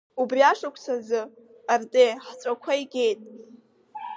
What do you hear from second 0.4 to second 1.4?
ашықәс азы